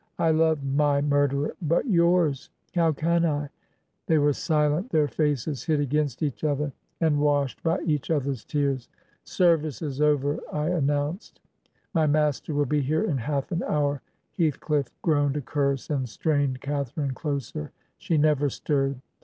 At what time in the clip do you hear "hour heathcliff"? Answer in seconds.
13.61-14.87